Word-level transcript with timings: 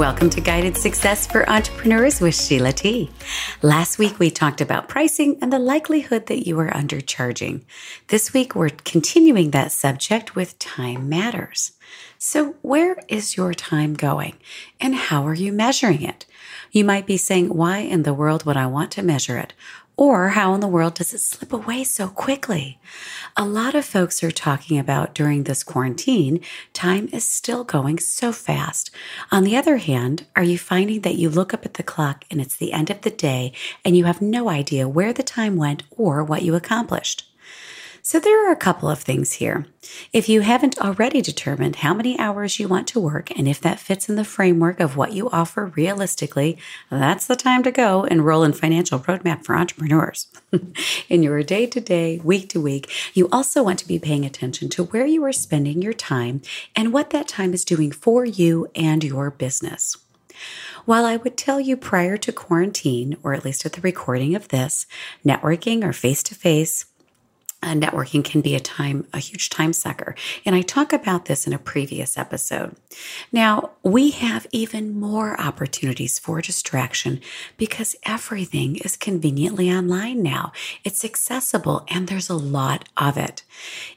Welcome 0.00 0.30
to 0.30 0.40
Guided 0.40 0.78
Success 0.78 1.26
for 1.26 1.46
Entrepreneurs 1.46 2.22
with 2.22 2.34
Sheila 2.34 2.72
T. 2.72 3.10
Last 3.60 3.98
week 3.98 4.18
we 4.18 4.30
talked 4.30 4.62
about 4.62 4.88
pricing 4.88 5.36
and 5.42 5.52
the 5.52 5.58
likelihood 5.58 6.24
that 6.28 6.46
you 6.46 6.58
are 6.58 6.70
undercharging. 6.70 7.64
This 8.08 8.32
week 8.32 8.54
we're 8.54 8.70
continuing 8.70 9.50
that 9.50 9.72
subject 9.72 10.34
with 10.34 10.58
time 10.58 11.10
matters. 11.10 11.72
So, 12.18 12.56
where 12.62 12.98
is 13.08 13.36
your 13.36 13.54
time 13.54 13.94
going 13.94 14.34
and 14.80 14.94
how 14.94 15.26
are 15.26 15.34
you 15.34 15.52
measuring 15.52 16.02
it? 16.02 16.26
You 16.70 16.84
might 16.84 17.06
be 17.06 17.16
saying, 17.16 17.48
Why 17.48 17.78
in 17.78 18.02
the 18.02 18.14
world 18.14 18.44
would 18.44 18.56
I 18.56 18.66
want 18.66 18.92
to 18.92 19.02
measure 19.02 19.38
it? 19.38 19.54
Or 19.96 20.30
how 20.30 20.54
in 20.54 20.60
the 20.60 20.66
world 20.66 20.94
does 20.94 21.12
it 21.12 21.20
slip 21.20 21.52
away 21.52 21.84
so 21.84 22.08
quickly? 22.08 22.78
A 23.36 23.44
lot 23.44 23.74
of 23.74 23.84
folks 23.84 24.24
are 24.24 24.30
talking 24.30 24.78
about 24.78 25.14
during 25.14 25.44
this 25.44 25.62
quarantine, 25.62 26.40
time 26.72 27.10
is 27.12 27.24
still 27.24 27.64
going 27.64 27.98
so 27.98 28.32
fast. 28.32 28.90
On 29.30 29.44
the 29.44 29.58
other 29.58 29.76
hand, 29.76 30.24
are 30.34 30.42
you 30.42 30.56
finding 30.56 31.02
that 31.02 31.16
you 31.16 31.28
look 31.28 31.52
up 31.52 31.66
at 31.66 31.74
the 31.74 31.82
clock 31.82 32.24
and 32.30 32.40
it's 32.40 32.56
the 32.56 32.72
end 32.72 32.88
of 32.88 33.02
the 33.02 33.10
day 33.10 33.52
and 33.84 33.94
you 33.94 34.06
have 34.06 34.22
no 34.22 34.48
idea 34.48 34.88
where 34.88 35.12
the 35.12 35.22
time 35.22 35.56
went 35.56 35.82
or 35.90 36.24
what 36.24 36.42
you 36.42 36.54
accomplished? 36.54 37.30
So 38.02 38.18
there 38.18 38.48
are 38.48 38.52
a 38.52 38.56
couple 38.56 38.88
of 38.88 39.00
things 39.00 39.34
here. 39.34 39.66
If 40.12 40.28
you 40.28 40.40
haven't 40.40 40.78
already 40.78 41.20
determined 41.20 41.76
how 41.76 41.92
many 41.92 42.18
hours 42.18 42.58
you 42.58 42.66
want 42.66 42.88
to 42.88 43.00
work 43.00 43.30
and 43.38 43.46
if 43.46 43.60
that 43.60 43.78
fits 43.78 44.08
in 44.08 44.16
the 44.16 44.24
framework 44.24 44.80
of 44.80 44.96
what 44.96 45.12
you 45.12 45.28
offer 45.30 45.66
realistically, 45.66 46.56
that's 46.90 47.26
the 47.26 47.36
time 47.36 47.62
to 47.62 47.70
go 47.70 48.04
enroll 48.04 48.42
in 48.42 48.52
Financial 48.52 48.98
Roadmap 48.98 49.44
for 49.44 49.54
Entrepreneurs. 49.54 50.28
in 51.08 51.22
your 51.22 51.42
day 51.42 51.66
to 51.66 51.80
day, 51.80 52.20
week 52.24 52.48
to 52.50 52.60
week, 52.60 52.90
you 53.12 53.28
also 53.30 53.62
want 53.62 53.78
to 53.80 53.88
be 53.88 53.98
paying 53.98 54.24
attention 54.24 54.68
to 54.70 54.84
where 54.84 55.06
you 55.06 55.22
are 55.24 55.32
spending 55.32 55.82
your 55.82 55.92
time 55.92 56.40
and 56.74 56.92
what 56.92 57.10
that 57.10 57.28
time 57.28 57.52
is 57.52 57.64
doing 57.64 57.92
for 57.92 58.24
you 58.24 58.68
and 58.74 59.04
your 59.04 59.30
business. 59.30 59.96
While 60.86 61.04
I 61.04 61.18
would 61.18 61.36
tell 61.36 61.60
you 61.60 61.76
prior 61.76 62.16
to 62.16 62.32
quarantine, 62.32 63.16
or 63.22 63.34
at 63.34 63.44
least 63.44 63.66
at 63.66 63.74
the 63.74 63.80
recording 63.82 64.34
of 64.34 64.48
this, 64.48 64.86
networking 65.24 65.84
or 65.84 65.92
face 65.92 66.22
to 66.24 66.34
face 66.34 66.86
uh, 67.62 67.72
networking 67.72 68.24
can 68.24 68.40
be 68.40 68.54
a 68.54 68.60
time, 68.60 69.06
a 69.12 69.18
huge 69.18 69.50
time 69.50 69.72
sucker. 69.72 70.14
And 70.46 70.54
I 70.54 70.62
talk 70.62 70.92
about 70.92 71.26
this 71.26 71.46
in 71.46 71.52
a 71.52 71.58
previous 71.58 72.16
episode. 72.16 72.74
Now, 73.30 73.70
we 73.82 74.10
have 74.10 74.46
even 74.50 74.98
more 74.98 75.38
opportunities 75.38 76.18
for 76.18 76.40
distraction 76.40 77.20
because 77.58 77.96
everything 78.04 78.76
is 78.76 78.96
conveniently 78.96 79.70
online 79.70 80.22
now. 80.22 80.52
It's 80.84 81.04
accessible 81.04 81.84
and 81.88 82.08
there's 82.08 82.30
a 82.30 82.34
lot 82.34 82.88
of 82.96 83.18
it. 83.18 83.42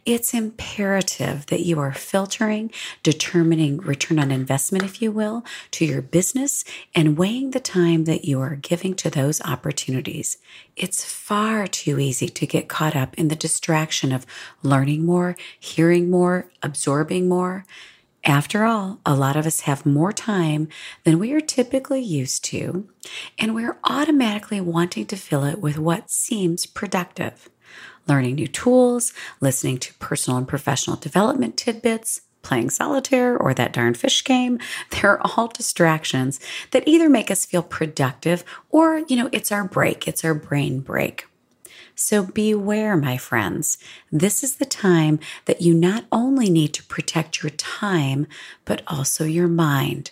It's 0.06 0.34
imperative 0.34 1.46
that 1.46 1.62
you 1.62 1.80
are 1.80 1.94
filtering, 1.94 2.72
determining 3.02 3.78
return 3.78 4.20
on 4.20 4.32
investment, 4.32 4.84
if 4.84 5.02
you 5.02 5.12
will, 5.12 5.46
to 5.72 5.86
your 5.86 6.02
business 6.02 6.66
and 6.94 7.18
weighing 7.18 7.52
the 7.52 7.60
time 7.60 8.04
that 8.06 8.26
you 8.26 8.42
are 8.42 8.56
giving 8.56 8.94
to 8.96 9.10
those 9.10 9.42
opportunities. 9.42 10.38
It's 10.76 11.06
far 11.06 11.68
too 11.68 12.00
easy 12.00 12.28
to 12.30 12.48
get 12.48 12.68
caught 12.68 12.96
up 12.96 13.14
in 13.16 13.28
the 13.28 13.36
distraction 13.54 14.12
of 14.12 14.26
learning 14.64 15.06
more, 15.06 15.36
hearing 15.60 16.10
more, 16.10 16.50
absorbing 16.64 17.30
more. 17.30 17.64
After 18.24 18.64
all, 18.64 19.00
a 19.06 19.16
lot 19.16 19.36
of 19.36 19.46
us 19.46 19.62
have 19.62 19.86
more 19.86 20.12
time 20.12 20.70
than 21.04 21.20
we 21.20 21.34
are 21.34 21.42
typically 21.42 22.02
used 22.02 22.44
to, 22.46 22.90
and 23.38 23.54
we're 23.54 23.78
automatically 23.84 24.60
wanting 24.60 25.06
to 25.06 25.16
fill 25.16 25.44
it 25.44 25.60
with 25.60 25.78
what 25.78 26.10
seems 26.10 26.66
productive. 26.66 27.48
Learning 28.08 28.36
new 28.36 28.48
tools, 28.48 29.14
listening 29.40 29.78
to 29.80 29.94
personal 29.96 30.40
and 30.40 30.48
professional 30.48 30.96
development 30.96 31.56
tidbits, 31.58 32.22
playing 32.42 32.72
solitaire 32.72 33.38
or 33.38 33.54
that 33.54 33.72
darn 33.72 33.94
fish 33.94 34.24
game. 34.24 34.58
They're 34.90 35.22
all 35.22 35.48
distractions 35.48 36.40
that 36.72 36.88
either 36.88 37.08
make 37.08 37.30
us 37.30 37.46
feel 37.46 37.64
productive 37.64 38.44
or, 38.72 39.04
you 39.08 39.16
know, 39.16 39.30
it's 39.32 39.52
our 39.52 39.68
break, 39.68 40.08
it's 40.08 40.26
our 40.26 40.34
brain 40.34 40.80
break. 40.80 41.28
So 41.96 42.24
beware, 42.24 42.98
my 42.98 43.18
friends. 43.18 43.78
This 44.12 44.44
is 44.44 44.56
the 44.56 44.66
time 44.66 45.20
that 45.46 45.62
you 45.62 45.74
not 45.74 46.06
only 46.12 46.50
need 46.50 46.74
to 46.74 46.84
protect 46.84 47.44
your 47.44 47.52
time, 47.52 48.26
but 48.66 48.82
also 48.88 49.26
your 49.26 49.48
mind. 49.48 50.12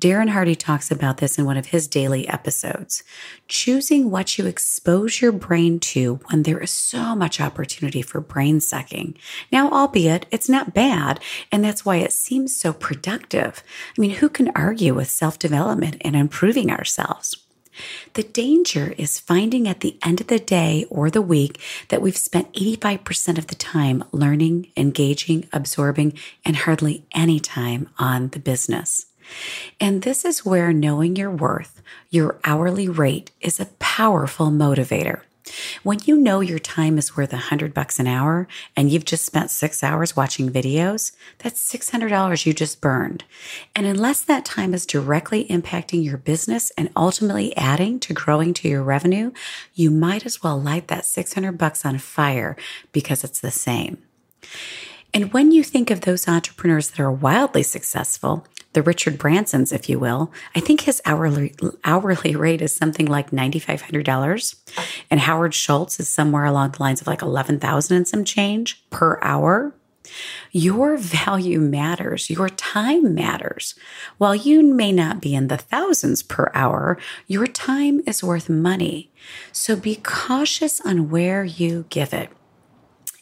Darren 0.00 0.30
Hardy 0.30 0.54
talks 0.54 0.90
about 0.90 1.18
this 1.18 1.38
in 1.38 1.44
one 1.44 1.56
of 1.56 1.66
his 1.66 1.86
daily 1.86 2.26
episodes. 2.28 3.02
Choosing 3.46 4.10
what 4.10 4.38
you 4.38 4.46
expose 4.46 5.20
your 5.20 5.32
brain 5.32 5.80
to 5.80 6.20
when 6.28 6.44
there 6.44 6.58
is 6.58 6.70
so 6.70 7.14
much 7.14 7.40
opportunity 7.40 8.00
for 8.00 8.20
brain 8.20 8.60
sucking. 8.60 9.16
Now, 9.52 9.70
albeit 9.70 10.26
it's 10.30 10.48
not 10.48 10.74
bad, 10.74 11.20
and 11.52 11.62
that's 11.62 11.84
why 11.84 11.96
it 11.96 12.12
seems 12.12 12.56
so 12.56 12.72
productive. 12.72 13.62
I 13.96 14.00
mean, 14.00 14.10
who 14.12 14.28
can 14.28 14.50
argue 14.54 14.94
with 14.94 15.10
self 15.10 15.38
development 15.38 15.96
and 16.00 16.16
improving 16.16 16.70
ourselves? 16.70 17.36
The 18.14 18.22
danger 18.22 18.94
is 18.98 19.18
finding 19.18 19.68
at 19.68 19.80
the 19.80 19.96
end 20.04 20.20
of 20.20 20.26
the 20.26 20.38
day 20.38 20.86
or 20.90 21.10
the 21.10 21.22
week 21.22 21.60
that 21.88 22.02
we've 22.02 22.16
spent 22.16 22.52
85% 22.54 23.38
of 23.38 23.46
the 23.48 23.54
time 23.54 24.04
learning, 24.12 24.70
engaging, 24.76 25.48
absorbing, 25.52 26.14
and 26.44 26.56
hardly 26.56 27.04
any 27.12 27.40
time 27.40 27.88
on 27.98 28.28
the 28.28 28.40
business. 28.40 29.06
And 29.80 30.02
this 30.02 30.24
is 30.24 30.44
where 30.44 30.72
knowing 30.72 31.16
your 31.16 31.30
worth, 31.30 31.82
your 32.10 32.38
hourly 32.44 32.88
rate, 32.88 33.30
is 33.40 33.60
a 33.60 33.66
powerful 33.78 34.46
motivator. 34.46 35.20
When 35.88 36.00
you 36.04 36.18
know 36.18 36.40
your 36.40 36.58
time 36.58 36.98
is 36.98 37.16
worth 37.16 37.32
a 37.32 37.38
hundred 37.38 37.72
bucks 37.72 37.98
an 37.98 38.06
hour 38.06 38.46
and 38.76 38.90
you've 38.90 39.06
just 39.06 39.24
spent 39.24 39.50
six 39.50 39.82
hours 39.82 40.14
watching 40.14 40.50
videos, 40.50 41.12
that's 41.38 41.66
$600 41.72 42.44
you 42.44 42.52
just 42.52 42.82
burned. 42.82 43.24
And 43.74 43.86
unless 43.86 44.20
that 44.20 44.44
time 44.44 44.74
is 44.74 44.84
directly 44.84 45.46
impacting 45.46 46.04
your 46.04 46.18
business 46.18 46.70
and 46.76 46.90
ultimately 46.94 47.56
adding 47.56 48.00
to 48.00 48.12
growing 48.12 48.52
to 48.52 48.68
your 48.68 48.82
revenue, 48.82 49.32
you 49.72 49.90
might 49.90 50.26
as 50.26 50.42
well 50.42 50.60
light 50.60 50.88
that 50.88 51.06
600 51.06 51.52
bucks 51.56 51.86
on 51.86 51.96
fire 51.96 52.54
because 52.92 53.24
it's 53.24 53.40
the 53.40 53.50
same. 53.50 53.96
And 55.14 55.32
when 55.32 55.52
you 55.52 55.64
think 55.64 55.90
of 55.90 56.02
those 56.02 56.28
entrepreneurs 56.28 56.90
that 56.90 57.00
are 57.00 57.10
wildly 57.10 57.62
successful, 57.62 58.46
the 58.74 58.82
Richard 58.82 59.18
Bransons, 59.18 59.72
if 59.72 59.88
you 59.88 59.98
will, 59.98 60.32
I 60.54 60.60
think 60.60 60.82
his 60.82 61.00
hourly 61.04 61.54
hourly 61.84 62.36
rate 62.36 62.62
is 62.62 62.74
something 62.74 63.06
like 63.06 63.32
ninety 63.32 63.58
five 63.58 63.82
hundred 63.82 64.04
dollars, 64.04 64.56
and 65.10 65.20
Howard 65.20 65.54
Schultz 65.54 65.98
is 65.98 66.08
somewhere 66.08 66.44
along 66.44 66.72
the 66.72 66.82
lines 66.82 67.00
of 67.00 67.06
like 67.06 67.22
eleven 67.22 67.58
thousand 67.58 67.96
and 67.96 68.08
some 68.08 68.24
change 68.24 68.82
per 68.90 69.18
hour. 69.22 69.74
Your 70.52 70.96
value 70.96 71.60
matters. 71.60 72.30
Your 72.30 72.48
time 72.48 73.14
matters. 73.14 73.74
While 74.16 74.34
you 74.34 74.62
may 74.62 74.90
not 74.90 75.20
be 75.20 75.34
in 75.34 75.48
the 75.48 75.58
thousands 75.58 76.22
per 76.22 76.50
hour, 76.54 76.96
your 77.26 77.46
time 77.46 78.00
is 78.06 78.24
worth 78.24 78.48
money. 78.48 79.10
So 79.52 79.76
be 79.76 79.96
cautious 79.96 80.80
on 80.80 81.10
where 81.10 81.44
you 81.44 81.84
give 81.90 82.14
it. 82.14 82.30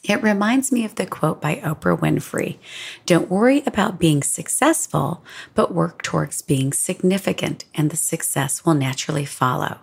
It 0.03 0.21
reminds 0.21 0.71
me 0.71 0.85
of 0.85 0.95
the 0.95 1.05
quote 1.05 1.41
by 1.41 1.55
Oprah 1.55 1.99
Winfrey 1.99 2.57
Don't 3.05 3.29
worry 3.29 3.63
about 3.65 3.99
being 3.99 4.23
successful, 4.23 5.23
but 5.53 5.73
work 5.73 6.01
towards 6.01 6.41
being 6.41 6.71
significant, 6.71 7.65
and 7.75 7.89
the 7.89 7.97
success 7.97 8.65
will 8.65 8.75
naturally 8.75 9.25
follow. 9.25 9.79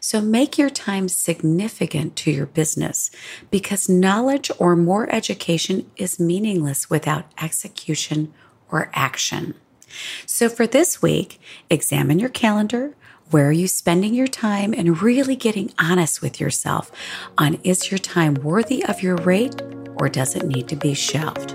So 0.00 0.20
make 0.20 0.58
your 0.58 0.70
time 0.70 1.08
significant 1.08 2.16
to 2.16 2.30
your 2.30 2.46
business 2.46 3.10
because 3.50 3.88
knowledge 3.88 4.50
or 4.58 4.74
more 4.76 5.12
education 5.14 5.90
is 5.96 6.18
meaningless 6.18 6.90
without 6.90 7.26
execution 7.40 8.32
or 8.70 8.90
action. 8.94 9.54
So 10.26 10.48
for 10.48 10.66
this 10.66 11.02
week, 11.02 11.40
examine 11.68 12.18
your 12.18 12.28
calendar, 12.28 12.94
where 13.30 13.48
are 13.48 13.52
you 13.52 13.68
spending 13.68 14.12
your 14.12 14.26
time 14.26 14.74
and 14.74 15.00
really 15.02 15.36
getting 15.36 15.72
honest 15.78 16.20
with 16.20 16.40
yourself 16.40 16.90
on 17.38 17.54
is 17.62 17.90
your 17.90 17.98
time 17.98 18.34
worthy 18.34 18.84
of 18.84 19.02
your 19.02 19.16
rate 19.16 19.62
or 19.96 20.08
does 20.08 20.34
it 20.34 20.44
need 20.44 20.68
to 20.68 20.76
be 20.76 20.94
shelved? 20.94 21.54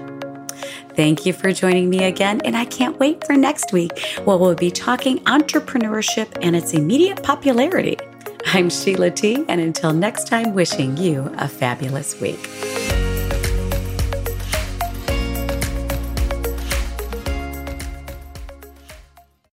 Thank 0.95 1.25
you 1.25 1.33
for 1.33 1.51
joining 1.51 1.89
me 1.89 2.05
again, 2.05 2.39
and 2.45 2.55
I 2.55 2.63
can't 2.63 2.97
wait 2.99 3.25
for 3.25 3.33
next 3.33 3.73
week 3.73 3.91
where 4.23 4.37
we'll 4.37 4.55
be 4.55 4.71
talking 4.71 5.19
entrepreneurship 5.25 6.37
and 6.41 6.55
its 6.55 6.73
immediate 6.73 7.21
popularity. 7.21 7.97
I'm 8.45 8.69
Sheila 8.69 9.11
T, 9.11 9.43
and 9.49 9.59
until 9.59 9.91
next 9.91 10.27
time, 10.27 10.53
wishing 10.53 10.95
you 10.95 11.29
a 11.37 11.49
fabulous 11.49 12.19
week. 12.21 12.47